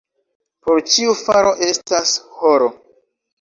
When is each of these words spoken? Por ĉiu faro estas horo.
Por 0.67 0.79
ĉiu 0.93 1.13
faro 1.19 1.51
estas 1.67 2.15
horo. 2.41 2.73